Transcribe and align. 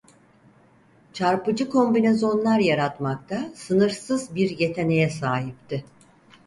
Çarpıcı 1.13 1.69
kombinezonlar 1.69 2.59
yaratmakta 2.59 3.49
sınırsız 3.55 4.35
bir 4.35 4.59
yeteneğe 4.59 5.09
sahipti. 5.09 5.85